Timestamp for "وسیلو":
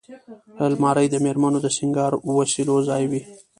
2.37-2.75